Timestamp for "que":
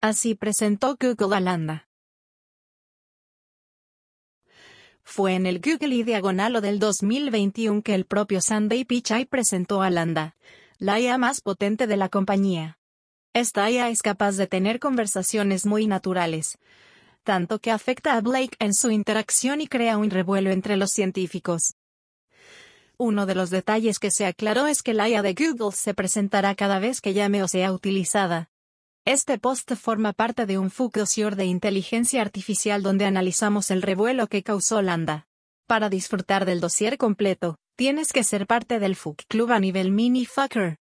7.82-7.96, 17.58-17.72, 23.98-24.12, 24.84-24.94, 27.00-27.14, 34.26-34.42, 38.12-38.22